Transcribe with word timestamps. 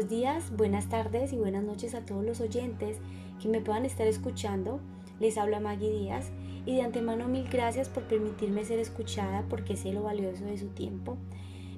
Buenos 0.00 0.18
días, 0.18 0.56
buenas 0.56 0.88
tardes 0.88 1.30
y 1.34 1.36
buenas 1.36 1.62
noches 1.62 1.94
a 1.94 2.06
todos 2.06 2.24
los 2.24 2.40
oyentes 2.40 2.96
que 3.38 3.50
me 3.50 3.60
puedan 3.60 3.84
estar 3.84 4.06
escuchando. 4.06 4.80
Les 5.20 5.36
habla 5.36 5.60
Maggie 5.60 5.92
Díaz 5.92 6.30
y 6.64 6.76
de 6.76 6.80
antemano 6.80 7.28
mil 7.28 7.46
gracias 7.50 7.90
por 7.90 8.04
permitirme 8.04 8.64
ser 8.64 8.78
escuchada 8.78 9.44
porque 9.50 9.76
sé 9.76 9.92
lo 9.92 10.02
valioso 10.02 10.46
de 10.46 10.56
su 10.56 10.68
tiempo. 10.68 11.18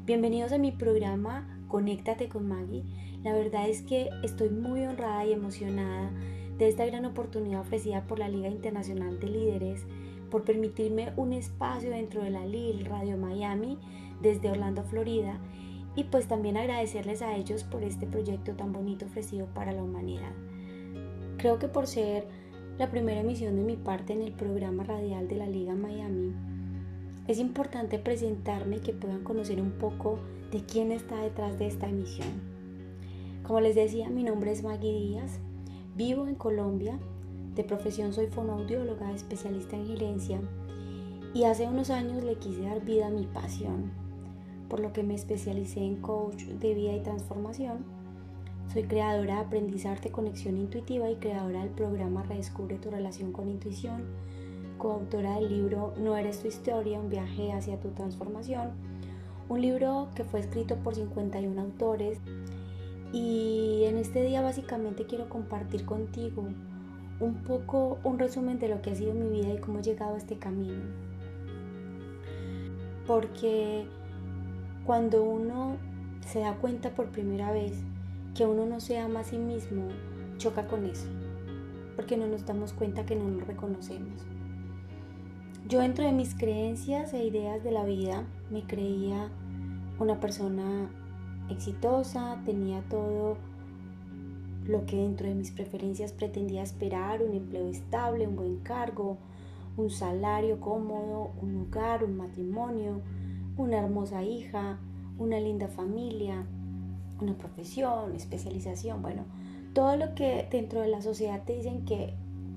Bienvenidos 0.07 0.53
a 0.53 0.59
mi 0.59 0.71
programa 0.71 1.59
Conéctate 1.67 2.29
con 2.29 2.47
Maggie. 2.47 2.85
La 3.25 3.33
verdad 3.33 3.69
es 3.69 3.83
que 3.83 4.09
estoy 4.23 4.51
muy 4.51 4.85
honrada 4.85 5.27
y 5.27 5.33
emocionada 5.33 6.13
de 6.59 6.69
esta 6.69 6.87
gran 6.87 7.05
oportunidad 7.05 7.63
ofrecida 7.63 8.07
por 8.07 8.21
la 8.21 8.29
Liga 8.29 8.47
Internacional 8.47 9.19
de 9.19 9.31
Líderes 9.31 9.85
por 10.31 10.45
permitirme 10.45 11.13
un 11.17 11.33
espacio 11.33 11.91
dentro 11.91 12.23
de 12.23 12.31
la 12.31 12.47
LIL 12.47 12.85
Radio 12.85 13.19
Miami 13.19 13.79
desde 14.21 14.49
Orlando, 14.49 14.85
Florida 14.85 15.41
y 15.95 16.05
pues 16.05 16.27
también 16.27 16.57
agradecerles 16.57 17.23
a 17.23 17.37
ellos 17.37 17.65
por 17.65 17.83
este 17.83 18.07
proyecto 18.07 18.53
tan 18.53 18.73
bonito 18.73 19.07
ofrecido 19.07 19.47
para 19.47 19.73
la 19.73 19.83
humanidad. 19.83 20.33
Creo 21.37 21.59
que 21.59 21.69
por 21.69 21.87
ser 21.87 22.27
la 22.79 22.91
primera 22.91 23.21
emisión 23.21 23.57
de 23.57 23.63
mi 23.63 23.77
parte 23.77 24.13
en 24.13 24.23
el 24.23 24.33
programa 24.33 24.85
radial 24.85 25.29
de 25.29 25.37
la 25.37 25.47
Liga 25.47 25.75
Miami, 25.75 26.35
es 27.29 27.39
importante 27.39 27.99
presentarme 27.99 28.77
y 28.77 28.81
que 28.81 28.93
puedan 28.93 29.23
conocer 29.23 29.61
un 29.61 29.73
poco 29.73 30.19
de 30.51 30.63
quién 30.65 30.93
está 30.93 31.21
detrás 31.21 31.59
de 31.59 31.67
esta 31.67 31.89
emisión. 31.89 32.29
Como 33.43 33.61
les 33.61 33.75
decía, 33.75 34.09
mi 34.09 34.25
nombre 34.25 34.53
es 34.53 34.63
Maggie 34.63 34.93
Díaz, 34.93 35.39
vivo 35.97 36.27
en 36.27 36.35
Colombia, 36.35 36.99
de 37.55 37.65
profesión 37.65 38.13
soy 38.13 38.27
fonoaudióloga, 38.29 39.13
especialista 39.13 39.77
en 39.77 39.87
gerencia 39.87 40.41
y 41.35 41.45
hace 41.45 41.67
unos 41.67 41.91
años 41.91 42.23
le 42.25 42.37
quise 42.37 42.63
dar 42.63 42.85
vida 42.85 43.07
a 43.07 43.11
mi 43.11 43.27
pasión, 43.27 43.93
por 44.73 44.81
lo 44.81 44.95
que 44.95 45.03
me 45.03 45.15
especialicé 45.15 45.81
en 45.81 45.97
coach 45.97 46.45
de 46.45 46.73
vida 46.73 46.95
y 46.95 47.01
transformación. 47.01 47.85
Soy 48.73 48.85
creadora 48.85 49.35
de 49.35 49.41
Aprendizarte 49.43 50.11
Conexión 50.11 50.57
Intuitiva 50.57 51.11
y 51.11 51.17
creadora 51.17 51.61
del 51.61 51.69
programa 51.69 52.23
Redescubre 52.23 52.79
tu 52.79 52.91
relación 52.91 53.33
con 53.33 53.51
intuición, 53.51 54.07
coautora 54.79 55.35
del 55.35 55.51
libro 55.51 55.93
No 55.99 56.17
eres 56.17 56.41
tu 56.41 56.49
historia, 56.49 56.99
un 56.99 57.11
viaje 57.11 57.53
hacia 57.53 57.79
tu 57.81 57.91
transformación, 57.91 58.71
un 59.51 59.61
libro 59.61 60.09
que 60.15 60.25
fue 60.25 60.41
escrito 60.41 60.77
por 60.77 60.95
51 60.95 61.61
autores 61.61 62.19
y 63.13 63.83
en 63.85 63.99
este 63.99 64.23
día 64.23 64.41
básicamente 64.41 65.05
quiero 65.05 65.29
compartir 65.29 65.85
contigo 65.85 66.49
un 67.21 67.35
poco 67.43 67.99
un 68.05 68.19
resumen 68.19 68.59
de 68.59 68.69
lo 68.69 68.81
que 68.81 68.93
ha 68.93 68.95
sido 68.95 69.13
mi 69.13 69.29
vida 69.29 69.53
y 69.53 69.59
cómo 69.59 69.81
he 69.81 69.83
llegado 69.83 70.15
a 70.15 70.17
este 70.17 70.39
camino. 70.39 70.81
Porque 73.07 73.87
cuando 74.85 75.23
uno 75.23 75.77
se 76.27 76.41
da 76.41 76.55
cuenta 76.55 76.91
por 76.91 77.11
primera 77.11 77.53
vez 77.53 77.73
que 78.35 78.47
uno 78.47 78.67
no 78.67 78.81
se 78.81 78.99
ama 78.99 79.21
a 79.21 79.25
sí 79.25 79.39
mismo, 79.39 79.89
choca 80.39 80.67
con 80.67 80.87
eso, 80.87 81.07
porque 81.97 82.17
no 82.17 82.27
nos 82.27 82.47
damos 82.47 82.73
cuenta 82.73 83.05
que 83.05 83.15
no 83.15 83.29
nos 83.29 83.47
reconocemos. 83.47 84.27
Yo 85.69 85.81
dentro 85.81 86.05
de 86.05 86.13
mis 86.13 86.35
creencias 86.35 87.15
e 87.15 87.25
ideas 87.25 87.63
de 87.63 87.71
la 87.71 87.85
vida 87.85 88.25
me 88.51 88.65
creía 88.67 89.31
una 89.99 90.19
persona 90.19 90.91
exitosa, 91.49 92.41
tenía 92.45 92.83
todo 92.89 93.37
lo 94.65 94.87
que 94.87 94.97
dentro 94.97 95.29
de 95.29 95.35
mis 95.35 95.51
preferencias 95.51 96.13
pretendía 96.13 96.63
esperar, 96.63 97.23
un 97.23 97.35
empleo 97.35 97.69
estable, 97.69 98.27
un 98.27 98.37
buen 98.37 98.59
cargo, 98.59 99.19
un 99.77 99.91
salario 99.91 100.61
cómodo, 100.61 101.31
un 101.41 101.67
hogar, 101.67 102.05
un 102.05 102.17
matrimonio, 102.17 103.01
una 103.57 103.79
hermosa 103.79 104.23
hija, 104.23 104.79
una 105.19 105.41
linda 105.41 105.69
familia, 105.69 106.47
una 107.21 107.35
profesión, 107.35 108.15
especialización, 108.15 109.03
bueno, 109.03 109.25
todo 109.75 109.97
lo 109.97 110.15
que 110.15 110.47
dentro 110.51 110.81
de 110.81 110.89
la 110.89 111.03
sociedad 111.03 111.43
te 111.45 111.57
dicen 111.57 111.85
que 111.85 112.15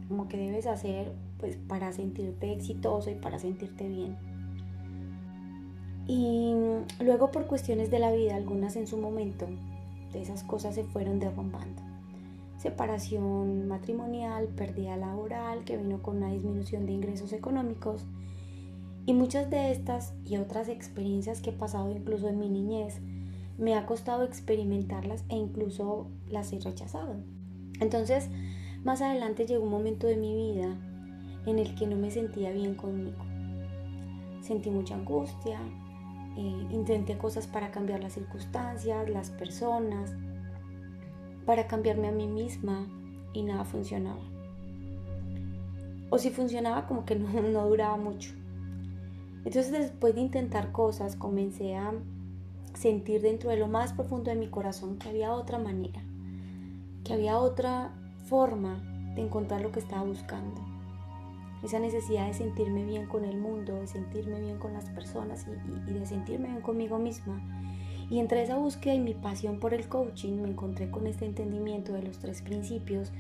como 0.08 0.28
que 0.28 0.38
debes 0.38 0.68
hacer 0.68 1.12
pues 1.40 1.58
para 1.58 1.92
sentirte 1.92 2.52
exitoso 2.52 3.10
y 3.10 3.16
para 3.16 3.40
sentirte 3.40 3.88
bien. 3.88 4.16
Y 6.08 6.54
luego 7.04 7.32
por 7.32 7.48
cuestiones 7.48 7.90
de 7.90 8.00
la 8.00 8.12
vida, 8.12 8.36
algunas 8.36 8.76
en 8.76 8.86
su 8.86 8.98
momento, 8.98 9.48
esas 10.14 10.44
cosas 10.44 10.76
se 10.76 10.84
fueron 10.84 11.20
derrumbando. 11.20 11.82
Separación 12.58 13.68
matrimonial, 13.68 14.48
pérdida 14.48 14.98
laboral 14.98 15.64
que 15.66 15.78
vino 15.78 16.02
con 16.02 16.18
una 16.18 16.32
disminución 16.32 16.86
de 16.86 16.94
ingresos 16.94 17.34
económicos 17.34 18.06
y 19.06 19.14
muchas 19.14 19.50
de 19.50 19.72
estas 19.72 20.14
y 20.26 20.38
otras 20.38 20.68
experiencias 20.68 21.42
que 21.42 21.52
he 21.52 21.54
pasado 21.54 21.92
incluso 21.92 22.28
en 22.28 22.40
mi 22.40 22.50
niñez 22.50 23.02
me 23.58 23.76
ha 23.76 23.86
costado 23.86 24.24
experimentarlas 24.24 25.24
e 25.30 25.36
incluso 25.36 26.08
las 26.30 26.52
he 26.52 26.60
rechazado. 26.60 27.16
Entonces, 27.80 28.30
más 28.84 29.02
adelante 29.02 29.46
llegó 29.46 29.64
un 29.64 29.72
momento 29.72 30.08
de 30.08 30.18
mi 30.18 30.36
vida 30.36 30.78
en 31.46 31.60
el 31.60 31.76
que 31.76 31.88
no 31.88 31.96
me 31.96 32.12
sentía 32.12 32.52
bien 32.52 32.76
conmigo. 32.76 33.24
Sentí 34.42 34.70
mucha 34.70 34.96
angustia, 34.96 35.60
eh, 36.38 36.68
intenté 36.72 37.18
cosas 37.18 37.48
para 37.48 37.72
cambiar 37.72 38.02
las 38.02 38.14
circunstancias, 38.14 39.10
las 39.10 39.30
personas, 39.30 40.14
para 41.46 41.68
cambiarme 41.68 42.08
a 42.08 42.12
mí 42.12 42.28
misma 42.28 42.88
y 43.34 43.44
nada 43.44 43.64
funcionaba. 43.66 44.22
O 46.10 46.18
si 46.18 46.30
funcionaba 46.30 46.88
como 46.88 47.06
que 47.06 47.16
no, 47.16 47.30
no 47.42 47.68
duraba 47.68 47.98
mucho. 47.98 48.32
Entonces 49.46 49.72
después 49.72 50.16
de 50.16 50.22
intentar 50.22 50.72
cosas 50.72 51.16
comencé 51.16 51.76
a 51.76 51.94
sentir 52.74 53.22
dentro 53.22 53.50
de 53.50 53.58
lo 53.58 53.68
más 53.68 53.94
profundo 53.94 54.30
de 54.30 54.36
mi 54.36 54.50
corazón 54.50 54.98
que 54.98 55.08
había 55.08 55.34
otra 55.34 55.60
manera, 55.60 56.04
que 57.06 57.14
había 57.14 57.38
otra 57.38 57.94
forma 58.26 58.84
de 59.16 59.22
encontrar 59.22 59.62
lo 59.62 59.72
que 59.72 59.80
estaba 59.80 60.04
buscando 60.04 60.76
esa 61.66 61.80
necesidad 61.80 62.28
de 62.28 62.34
sentirme 62.34 62.84
bien 62.86 63.08
con 63.08 63.26
el 63.26 63.38
mundo, 63.38 63.76
de 63.76 63.88
sentirme 63.88 64.40
bien 64.40 64.58
con 64.58 64.74
las 64.74 64.86
personas 64.90 65.46
y, 65.88 65.94
de 65.94 66.06
sentirme 66.06 66.50
bien 66.50 66.62
conmigo 66.62 67.00
misma. 67.00 67.42
Y 68.10 68.20
entre 68.20 68.44
esa 68.44 68.58
búsqueda 68.58 68.94
y 68.94 69.00
mi 69.00 69.16
pasión 69.16 69.60
por 69.60 69.74
el 69.74 69.88
coaching 69.88 70.42
me 70.42 70.50
encontré 70.50 70.92
con 70.92 71.08
este 71.08 71.26
entendimiento 71.26 71.94
de 71.94 72.04
los 72.04 72.20
tres 72.20 72.42
principios 72.44 73.12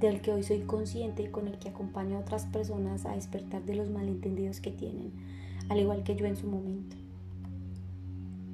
del 0.00 0.20
que 0.20 0.32
hoy 0.32 0.42
soy 0.42 0.62
consciente 0.62 1.22
y 1.22 1.28
con 1.28 1.46
el 1.46 1.58
que 1.58 1.68
acompaño 1.68 2.16
a 2.16 2.20
otras 2.20 2.46
personas 2.46 3.06
a 3.06 3.14
despertar 3.14 3.62
de 3.62 3.76
los 3.76 3.88
malentendidos 3.88 4.60
que 4.60 4.72
tienen, 4.72 5.12
al 5.72 5.80
igual 5.80 6.02
que 6.02 6.16
yo 6.16 6.26
en 6.26 6.36
su 6.36 6.46
momento. 6.46 6.96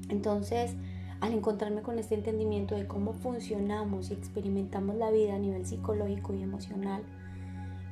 Entonces, 0.09 0.75
al 1.21 1.33
encontrarme 1.33 1.83
con 1.83 1.99
este 1.99 2.15
entendimiento 2.15 2.75
de 2.75 2.87
cómo 2.87 3.13
funcionamos 3.13 4.11
y 4.11 4.15
experimentamos 4.15 4.97
la 4.97 5.11
vida 5.11 5.35
a 5.35 5.39
nivel 5.39 5.67
psicológico 5.67 6.33
y 6.35 6.43
emocional, 6.43 7.03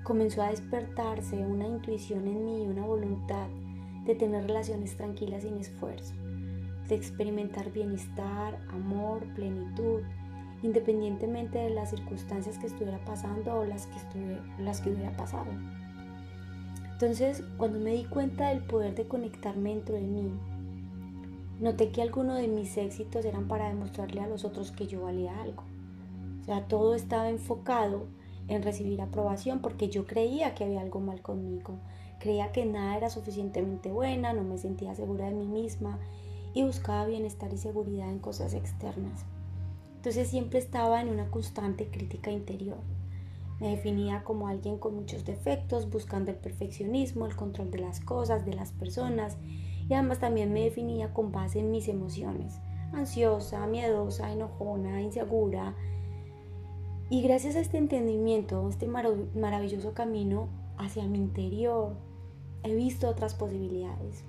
comenzó 0.05 0.43
a 0.43 0.51
despertarse 0.51 1.37
una 1.45 1.67
intuición 1.67 2.29
en 2.29 2.45
mí, 2.45 2.67
una 2.67 2.87
voluntad 2.87 3.49
de 4.05 4.15
tener 4.15 4.47
relaciones 4.47 4.97
tranquilas 4.97 5.43
sin 5.43 5.57
esfuerzo, 5.57 6.15
de 6.89 6.95
experimentar 6.95 7.73
bienestar, 7.73 8.61
amor, 8.69 9.25
plenitud, 9.35 10.03
independientemente 10.63 11.59
de 11.59 11.71
las 11.71 11.91
circunstancias 11.91 12.59
que 12.59 12.69
estuviera 12.69 13.05
pasando 13.05 13.59
o 13.59 13.65
las 13.65 13.89
que, 13.89 14.39
las 14.63 14.81
que 14.81 14.91
hubiera 14.91 15.11
pasado. 15.17 15.51
Entonces, 16.97 17.45
cuando 17.59 17.79
me 17.79 17.93
di 17.93 18.05
cuenta 18.05 18.49
del 18.49 18.62
poder 18.62 18.95
de 18.95 19.07
conectarme 19.07 19.69
dentro 19.69 19.97
de 19.97 20.01
mí, 20.01 20.33
noté 21.61 21.91
que 21.91 22.01
algunos 22.01 22.39
de 22.39 22.49
mis 22.49 22.75
éxitos 22.79 23.23
eran 23.27 23.49
para 23.49 23.69
demostrarle 23.69 24.23
a 24.23 24.27
los 24.27 24.47
otros 24.47 24.73
que 24.73 24.87
yo 24.87 25.03
valía 25.03 25.39
algo. 25.43 25.62
O 26.41 26.45
sea, 26.45 26.67
todo 26.69 26.95
estaba 26.95 27.29
enfocado 27.29 28.07
en 28.49 28.62
recibir 28.62 29.03
aprobación 29.03 29.59
porque 29.59 29.91
yo 29.91 30.07
creía 30.07 30.55
que 30.55 30.65
había 30.65 30.81
algo 30.81 31.01
mal 31.01 31.21
conmigo, 31.21 31.75
creía 32.19 32.51
que 32.51 32.65
nada 32.65 32.97
era 32.97 33.11
suficientemente 33.11 33.93
buena, 33.93 34.33
no 34.33 34.43
me 34.43 34.57
sentía 34.57 34.95
segura 34.95 35.27
de 35.27 35.34
mí 35.34 35.48
misma 35.48 35.98
y 36.54 36.63
buscaba 36.63 37.04
bienestar 37.04 37.53
y 37.53 37.59
seguridad 37.59 38.09
en 38.09 38.21
cosas 38.21 38.54
externas. 38.54 39.27
Entonces 39.97 40.28
siempre 40.28 40.60
estaba 40.60 41.03
en 41.03 41.10
una 41.10 41.31
constante 41.31 41.89
crítica 41.89 42.31
interior. 42.31 42.78
Me 43.61 43.71
definía 43.71 44.23
como 44.23 44.49
alguien 44.49 44.79
con 44.79 44.95
muchos 44.95 45.25
defectos, 45.25 45.91
buscando 45.91 46.31
el 46.31 46.37
perfeccionismo, 46.37 47.27
el 47.27 47.37
control 47.37 47.71
de 47.71 47.79
las 47.79 48.01
cosas, 48.01 48.45
de 48.45 48.55
las 48.55 48.73
personas 48.73 49.37
y 49.89 49.95
además 49.95 50.19
también 50.19 50.53
me 50.53 50.65
definía 50.65 51.15
con 51.15 51.33
base 51.33 51.61
en 51.61 51.71
mis 51.71 51.89
emociones, 51.89 52.59
ansiosa, 52.93 53.67
miedosa, 53.67 54.33
enojona, 54.33 55.01
insegura, 55.01 55.75
y 57.09 57.23
gracias 57.23 57.55
a 57.55 57.61
este 57.61 57.79
entendimiento, 57.79 58.69
este 58.69 58.89
maravilloso 58.89 59.95
camino 59.95 60.49
hacia 60.77 61.07
mi 61.07 61.19
interior, 61.19 61.95
he 62.65 62.75
visto 62.75 63.09
otras 63.09 63.35
posibilidades. 63.35 64.25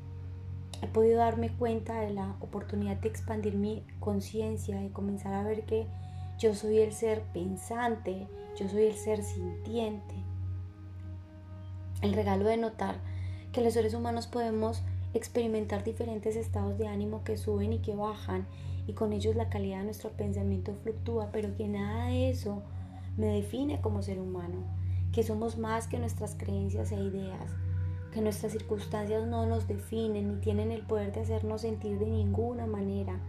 He 0.83 0.87
podido 0.87 1.17
darme 1.17 1.49
cuenta 1.49 1.99
de 2.01 2.11
la 2.11 2.35
oportunidad 2.39 2.97
de 2.97 3.09
expandir 3.09 3.55
mi 3.55 3.83
conciencia, 3.99 4.83
y 4.83 4.89
comenzar 4.89 5.33
a 5.33 5.41
ver 5.41 5.63
que 5.65 5.87
yo 6.37 6.53
soy 6.53 6.79
el 6.79 6.93
ser 6.93 7.23
pensante, 7.33 8.27
yo 8.55 8.69
soy 8.69 8.83
el 8.83 8.95
ser 8.95 9.23
sintiente. 9.23 10.15
El 12.01 12.13
regalo 12.13 12.45
de 12.45 12.57
notar 12.57 12.99
que 13.51 13.61
los 13.61 13.73
seres 13.73 13.95
humanos 13.95 14.27
podemos 14.27 14.83
experimentar 15.15 15.83
diferentes 15.83 16.35
estados 16.35 16.77
de 16.77 16.87
ánimo 16.87 17.23
que 17.23 17.37
suben 17.37 17.73
y 17.73 17.79
que 17.79 17.95
bajan 17.95 18.45
y 18.85 18.93
con 18.93 19.13
ellos 19.13 19.35
la 19.35 19.49
calidad 19.49 19.79
de 19.79 19.85
nuestro 19.85 20.11
pensamiento 20.11 20.75
fluctúa, 20.83 21.29
pero 21.31 21.55
que 21.55 21.67
nada 21.67 22.05
de 22.05 22.29
eso 22.29 22.61
me 23.17 23.27
define 23.27 23.81
como 23.81 24.03
ser 24.03 24.19
humano, 24.19 24.63
que 25.11 25.23
somos 25.23 25.57
más 25.57 25.87
que 25.87 25.97
nuestras 25.97 26.35
creencias 26.35 26.91
e 26.91 26.95
ideas, 26.95 27.51
que 28.13 28.21
nuestras 28.21 28.51
circunstancias 28.51 29.25
no 29.25 29.47
nos 29.47 29.67
definen 29.67 30.35
ni 30.35 30.35
tienen 30.39 30.71
el 30.71 30.83
poder 30.83 31.11
de 31.13 31.21
hacernos 31.21 31.61
sentir 31.61 31.97
de 31.97 32.05
ninguna 32.05 32.67
manera, 32.67 33.19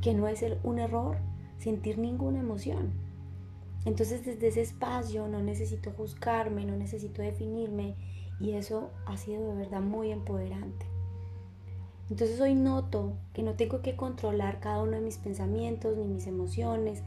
que 0.00 0.14
no 0.14 0.26
es 0.28 0.42
un 0.64 0.78
error 0.78 1.18
sentir 1.58 1.98
ninguna 1.98 2.40
emoción. 2.40 2.92
Entonces 3.84 4.24
desde 4.24 4.48
ese 4.48 4.62
espacio 4.62 5.28
no 5.28 5.40
necesito 5.42 5.92
juzgarme, 5.92 6.64
no 6.64 6.76
necesito 6.76 7.22
definirme 7.22 7.94
y 8.40 8.52
eso 8.52 8.90
ha 9.06 9.16
sido 9.16 9.48
de 9.48 9.54
verdad 9.54 9.80
muy 9.80 10.10
empoderante. 10.10 10.86
Entonces 12.10 12.40
hoy 12.40 12.54
noto 12.54 13.14
que 13.34 13.42
no 13.42 13.54
tengo 13.54 13.82
que 13.82 13.96
controlar 13.96 14.60
cada 14.60 14.82
uno 14.82 14.92
de 14.92 15.00
mis 15.00 15.18
pensamientos, 15.18 15.96
ni 15.96 16.06
mis 16.06 16.26
emociones, 16.26 17.02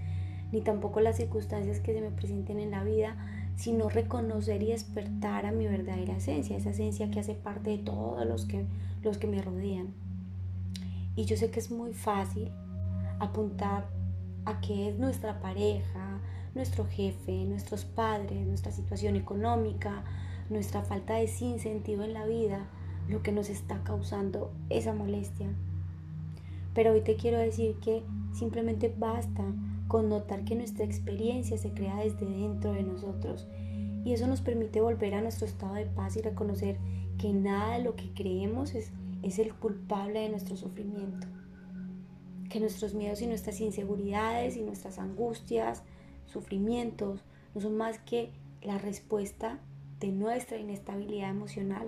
ni 0.51 0.62
tampoco 0.62 1.00
las 1.00 1.18
circunstancias 1.18 1.80
que 1.80 1.94
se 1.94 2.01
me 2.01 2.12
presenten 2.12 2.59
en 2.59 2.71
la 2.71 2.83
vida, 2.83 3.15
sino 3.56 3.89
reconocer 3.89 4.62
y 4.63 4.68
despertar 4.68 5.45
a 5.45 5.51
mi 5.51 5.65
verdadera 5.65 6.18
esencia, 6.18 6.57
esa 6.57 6.71
esencia 6.71 7.09
que 7.09 7.19
hace 7.19 7.33
parte 7.33 7.71
de 7.71 7.77
todos 7.80 8.25
los 8.25 8.45
que, 8.45 8.65
los 9.01 9.18
que 9.18 9.27
me 9.27 9.42
rodean. 9.42 9.94
Y 11.15 11.25
yo 11.25 11.36
sé 11.36 11.51
que 11.51 11.59
es 11.59 11.71
muy 11.71 11.94
fácil 11.94 12.51
apuntar 13.19 13.88
a 14.45 14.59
qué 14.61 14.89
es 14.89 14.97
nuestra 14.97 15.39
pareja, 15.39 16.19
nuestro 16.55 16.85
jefe, 16.85 17.45
nuestros 17.45 17.85
padres, 17.85 18.45
nuestra 18.45 18.71
situación 18.71 19.15
económica, 19.15 20.03
nuestra 20.49 20.81
falta 20.81 21.15
de 21.15 21.27
sinsentido 21.27 22.03
en 22.03 22.13
la 22.13 22.25
vida, 22.25 22.67
lo 23.07 23.23
que 23.23 23.31
nos 23.31 23.49
está 23.49 23.83
causando 23.83 24.51
esa 24.69 24.93
molestia. 24.93 25.47
Pero 26.73 26.91
hoy 26.93 27.01
te 27.01 27.15
quiero 27.15 27.38
decir 27.38 27.75
que 27.75 28.03
simplemente 28.33 28.93
basta 28.97 29.43
con 29.88 30.09
notar 30.09 30.45
que 30.45 30.55
nuestra 30.55 30.85
experiencia 30.85 31.57
se 31.57 31.71
crea 31.71 31.97
desde 31.97 32.25
dentro 32.25 32.73
de 32.73 32.83
nosotros 32.83 33.47
y 34.05 34.13
eso 34.13 34.27
nos 34.27 34.41
permite 34.41 34.81
volver 34.81 35.13
a 35.13 35.21
nuestro 35.21 35.45
estado 35.45 35.75
de 35.75 35.85
paz 35.85 36.15
y 36.17 36.21
reconocer 36.21 36.77
que 37.17 37.33
nada 37.33 37.77
de 37.77 37.83
lo 37.83 37.95
que 37.95 38.09
creemos 38.13 38.73
es, 38.73 38.91
es 39.21 39.37
el 39.37 39.53
culpable 39.53 40.21
de 40.21 40.29
nuestro 40.29 40.55
sufrimiento. 40.55 41.27
Que 42.51 42.59
nuestros 42.59 42.94
miedos 42.94 43.21
y 43.21 43.27
nuestras 43.27 43.62
inseguridades 43.62 44.57
y 44.57 44.62
nuestras 44.62 45.00
angustias, 45.00 45.83
sufrimientos, 46.25 47.24
no 47.56 47.62
son 47.62 47.77
más 47.77 48.00
que 48.00 48.31
la 48.62 48.77
respuesta 48.77 49.59
de 50.00 50.12
nuestra 50.12 50.57
inestabilidad 50.57 51.30
emocional 51.30 51.88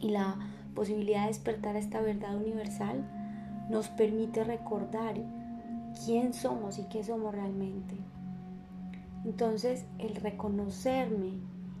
y 0.00 0.10
la 0.10 0.38
posibilidad 0.74 1.22
de 1.22 1.28
despertar 1.28 1.76
a 1.76 1.80
esta 1.80 2.00
verdad 2.00 2.36
universal 2.36 3.04
nos 3.68 3.88
permite 3.88 4.44
recordar 4.44 5.16
quién 6.04 6.32
somos 6.32 6.78
y 6.78 6.84
qué 6.84 7.02
somos 7.02 7.34
realmente. 7.34 7.96
Entonces 9.24 9.84
el 9.98 10.14
reconocerme 10.14 11.32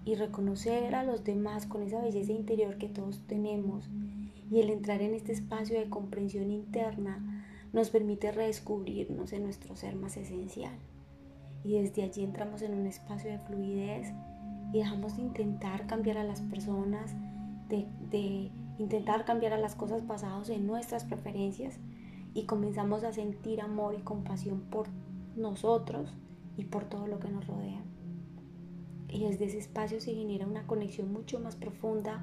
y 0.04 0.14
reconocer 0.16 0.94
a 0.94 1.04
los 1.04 1.24
demás 1.24 1.66
con 1.66 1.82
esa 1.82 2.00
belleza 2.00 2.32
interior 2.32 2.78
que 2.78 2.88
todos 2.88 3.22
tenemos 3.26 3.88
y 4.50 4.60
el 4.60 4.70
entrar 4.70 5.02
en 5.02 5.14
este 5.14 5.32
espacio 5.32 5.78
de 5.78 5.90
comprensión 5.90 6.50
interna 6.50 7.37
nos 7.72 7.90
permite 7.90 8.32
redescubrirnos 8.32 9.32
en 9.32 9.44
nuestro 9.44 9.76
ser 9.76 9.96
más 9.96 10.16
esencial. 10.16 10.72
Y 11.64 11.80
desde 11.80 12.02
allí 12.02 12.24
entramos 12.24 12.62
en 12.62 12.74
un 12.74 12.86
espacio 12.86 13.30
de 13.30 13.38
fluidez 13.38 14.12
y 14.72 14.78
dejamos 14.78 15.16
de 15.16 15.22
intentar 15.22 15.86
cambiar 15.86 16.18
a 16.18 16.24
las 16.24 16.40
personas, 16.42 17.14
de, 17.68 18.50
intentar 18.78 19.24
cambiar 19.24 19.52
a 19.52 19.58
las 19.58 19.74
cosas 19.74 20.06
basadas 20.06 20.48
en 20.50 20.66
nuestras 20.66 21.04
preferencias 21.04 21.78
y 22.32 22.44
comenzamos 22.44 23.02
a 23.04 23.12
sentir 23.12 23.60
amor 23.60 23.96
y 23.98 24.02
compasión 24.02 24.60
por 24.70 24.88
nosotros 25.36 26.14
y 26.56 26.64
por 26.64 26.84
todo 26.84 27.06
lo 27.06 27.18
que 27.18 27.28
nos 27.28 27.46
rodea. 27.46 27.82
Y 29.08 29.24
desde 29.24 29.46
ese 29.46 29.58
espacio 29.58 30.00
se 30.00 30.14
genera 30.14 30.46
una 30.46 30.66
conexión 30.66 31.12
mucho 31.12 31.40
más 31.40 31.56
profunda 31.56 32.22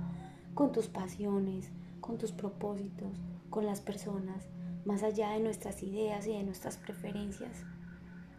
con 0.54 0.72
tus 0.72 0.88
pasiones, 0.88 1.70
con 2.00 2.18
tus 2.18 2.32
propósitos, 2.32 3.20
con 3.50 3.66
las 3.66 3.82
personas, 3.82 4.48
más 4.86 5.04
allá 5.04 5.32
de 5.32 5.40
nuestras 5.40 5.84
ideas 5.84 6.28
y 6.28 6.34
de 6.34 6.44
nuestras 6.44 6.78
preferencias. 6.78 7.64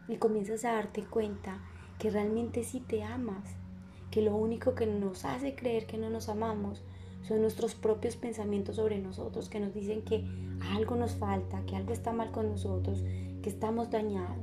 Y 0.09 0.17
comienzas 0.17 0.65
a 0.65 0.73
darte 0.73 1.05
cuenta 1.05 1.61
que 1.99 2.11
realmente 2.11 2.65
sí 2.65 2.81
te 2.81 3.03
amas, 3.03 3.57
que 4.11 4.23
lo 4.23 4.37
único 4.37 4.75
que 4.75 4.87
nos 4.87 5.25
hace 5.25 5.55
creer 5.55 5.87
que 5.87 5.99
no 5.99 6.11
nos 6.11 6.29
amamos 6.29 6.83
son 7.23 7.43
nuestros 7.43 7.75
propios 7.75 8.17
pensamientos 8.17 8.77
sobre 8.77 8.99
nosotros 8.99 9.49
que 9.49 9.59
nos 9.59 9.75
dicen 9.75 10.03
que 10.03 10.25
algo 10.73 10.95
nos 10.95 11.17
falta, 11.17 11.65
que 11.67 11.75
algo 11.75 11.93
está 11.93 12.13
mal 12.13 12.31
con 12.31 12.49
nosotros, 12.49 13.03
que 13.43 13.51
estamos 13.51 13.91
dañados. 13.91 14.39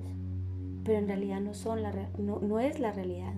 Pero 0.84 1.00
en 1.00 1.08
realidad 1.08 1.40
no, 1.40 1.54
son 1.54 1.82
la, 1.82 1.92
no, 2.18 2.40
no 2.40 2.60
es 2.60 2.80
la 2.80 2.92
realidad. 2.92 3.34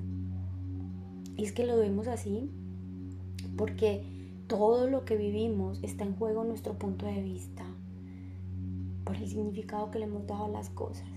Y 1.37 1.43
es 1.43 1.51
que 1.51 1.65
lo 1.65 1.77
vemos 1.77 2.07
así 2.07 2.49
porque 3.55 4.03
todo 4.47 4.89
lo 4.89 5.05
que 5.05 5.15
vivimos 5.15 5.79
está 5.83 6.03
en 6.03 6.15
juego 6.15 6.41
en 6.41 6.49
nuestro 6.49 6.73
punto 6.73 7.05
de 7.05 7.21
vista, 7.21 7.64
por 9.05 9.15
el 9.15 9.27
significado 9.27 9.91
que 9.91 9.99
le 9.99 10.05
hemos 10.05 10.27
dado 10.27 10.45
a 10.45 10.49
las 10.49 10.69
cosas. 10.69 11.07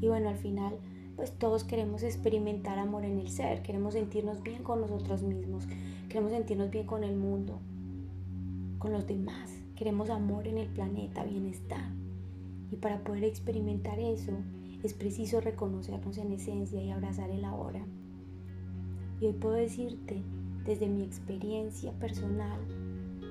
Y 0.00 0.08
bueno, 0.08 0.28
al 0.28 0.36
final, 0.36 0.78
pues 1.16 1.32
todos 1.32 1.64
queremos 1.64 2.02
experimentar 2.02 2.78
amor 2.78 3.04
en 3.04 3.18
el 3.18 3.30
ser, 3.30 3.62
queremos 3.62 3.94
sentirnos 3.94 4.42
bien 4.42 4.62
con 4.62 4.80
nosotros 4.80 5.22
mismos, 5.22 5.66
Queremos 6.10 6.32
sentirnos 6.32 6.72
bien 6.72 6.86
con 6.86 7.04
el 7.04 7.14
mundo, 7.14 7.60
con 8.78 8.92
los 8.92 9.06
demás. 9.06 9.62
Queremos 9.76 10.10
amor 10.10 10.48
en 10.48 10.58
el 10.58 10.66
planeta, 10.66 11.22
bienestar. 11.22 11.92
Y 12.72 12.76
para 12.76 13.04
poder 13.04 13.22
experimentar 13.22 14.00
eso 14.00 14.32
es 14.82 14.92
preciso 14.92 15.40
reconocernos 15.40 16.18
en 16.18 16.32
esencia 16.32 16.82
y 16.82 16.90
abrazar 16.90 17.30
el 17.30 17.44
ahora. 17.44 17.86
Y 19.20 19.26
hoy 19.26 19.34
puedo 19.34 19.54
decirte, 19.54 20.20
desde 20.64 20.88
mi 20.88 21.04
experiencia 21.04 21.92
personal, 21.92 22.58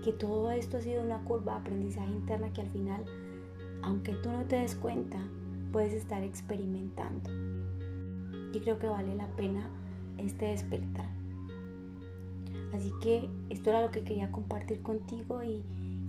que 0.05 0.13
todo 0.13 0.49
esto 0.51 0.77
ha 0.77 0.81
sido 0.81 1.03
una 1.03 1.25
curva 1.25 1.55
de 1.55 1.59
aprendizaje 1.59 2.13
interna 2.13 2.53
que 2.53 2.61
al 2.61 2.69
final, 2.69 3.03
aunque 3.81 4.13
tú 4.13 4.29
no 4.31 4.43
te 4.45 4.57
des 4.57 4.75
cuenta, 4.75 5.19
puedes 5.71 5.93
estar 5.93 6.23
experimentando. 6.23 7.29
Y 8.53 8.59
creo 8.59 8.79
que 8.79 8.87
vale 8.87 9.15
la 9.15 9.27
pena 9.35 9.69
este 10.17 10.45
despertar. 10.47 11.09
Así 12.73 12.91
que 13.01 13.29
esto 13.49 13.69
era 13.69 13.81
lo 13.81 13.91
que 13.91 14.03
quería 14.03 14.31
compartir 14.31 14.81
contigo 14.81 15.41
y, 15.43 15.63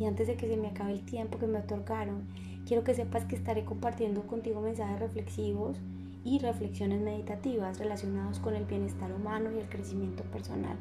antes 0.04 0.26
de 0.26 0.36
que 0.36 0.48
se 0.48 0.56
me 0.56 0.68
acabe 0.68 0.92
el 0.92 1.02
tiempo 1.02 1.38
que 1.38 1.46
me 1.46 1.58
otorgaron, 1.58 2.26
quiero 2.66 2.84
que 2.84 2.94
sepas 2.94 3.24
que 3.24 3.36
estaré 3.36 3.64
compartiendo 3.64 4.22
contigo 4.22 4.60
mensajes 4.60 4.98
reflexivos 4.98 5.78
y 6.24 6.38
reflexiones 6.38 7.00
meditativas 7.00 7.78
relacionados 7.78 8.38
con 8.38 8.54
el 8.54 8.64
bienestar 8.64 9.12
humano 9.12 9.50
y 9.52 9.58
el 9.58 9.68
crecimiento 9.68 10.22
personal. 10.24 10.76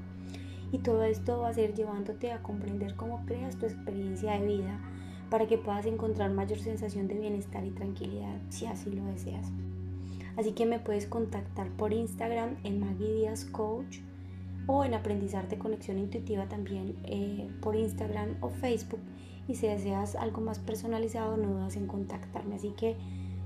Y 0.72 0.80
todo 0.80 1.04
esto 1.04 1.40
va 1.40 1.50
a 1.50 1.54
ser 1.54 1.74
llevándote 1.74 2.32
a 2.32 2.44
comprender 2.44 2.96
cómo 2.96 3.26
creas 3.26 3.58
tu 3.58 3.66
experiencia 3.66 4.40
de 4.40 4.46
vida 4.46 4.80
para 5.30 5.48
que 5.48 5.58
puedas 5.58 5.86
encontrar 5.86 6.32
mayor 6.32 6.60
sensación 6.60 7.08
de 7.08 7.20
bienestar 7.20 7.66
y 7.66 7.72
tranquilidad 7.72 8.38
si 8.50 8.66
así 8.66 8.90
lo 8.90 9.06
deseas. 9.06 9.48
Así 10.38 10.54
que 10.54 10.66
me 10.66 10.80
puedes 10.80 11.06
contactar 11.06 11.70
por 11.70 11.92
Instagram 11.92 12.56
en 12.64 12.80
Maggie 12.80 13.30
Coach 13.52 14.00
o 14.68 14.86
en 14.86 14.94
Aprendizarte 14.94 15.58
Conexión 15.58 15.98
Intuitiva 15.98 16.48
también 16.48 16.96
eh, 17.04 17.50
por 17.62 17.76
Instagram 17.76 18.36
o 18.42 18.50
Facebook. 18.50 19.02
Y 19.48 19.56
si 19.56 19.68
deseas 19.68 20.16
algo 20.16 20.42
más 20.42 20.60
personalizado, 20.60 21.36
no 21.36 21.50
dudas 21.50 21.76
en 21.76 21.88
contactarme. 21.88 22.56
Así 22.56 22.70
que 22.78 22.96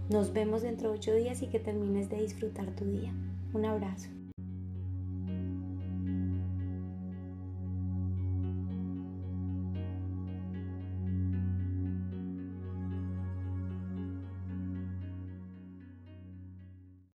nos 0.09 0.33
vemos 0.33 0.61
dentro 0.61 0.89
de 0.89 0.97
ocho 0.97 1.13
días 1.13 1.41
y 1.41 1.47
que 1.47 1.59
termines 1.59 2.09
de 2.09 2.21
disfrutar 2.21 2.67
tu 2.75 2.85
día. 2.85 3.11
Un 3.53 3.65
abrazo. 3.65 4.09